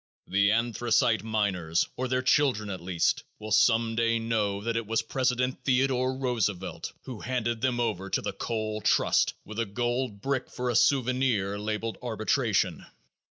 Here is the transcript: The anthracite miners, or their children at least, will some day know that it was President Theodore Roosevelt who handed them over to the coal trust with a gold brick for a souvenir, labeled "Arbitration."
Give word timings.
The 0.25 0.49
anthracite 0.51 1.23
miners, 1.23 1.87
or 1.95 2.07
their 2.07 2.23
children 2.23 2.71
at 2.71 2.81
least, 2.81 3.23
will 3.37 3.51
some 3.51 3.95
day 3.95 4.17
know 4.17 4.59
that 4.61 4.75
it 4.75 4.87
was 4.87 5.03
President 5.03 5.63
Theodore 5.63 6.17
Roosevelt 6.17 6.91
who 7.03 7.19
handed 7.19 7.61
them 7.61 7.79
over 7.79 8.09
to 8.09 8.21
the 8.23 8.33
coal 8.33 8.81
trust 8.81 9.35
with 9.45 9.59
a 9.59 9.65
gold 9.67 10.19
brick 10.19 10.49
for 10.49 10.71
a 10.71 10.75
souvenir, 10.75 11.59
labeled 11.59 11.99
"Arbitration." 12.01 12.87